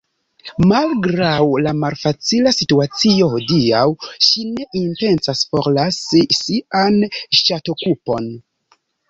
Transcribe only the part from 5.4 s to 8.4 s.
forlasi sian ŝatokupon.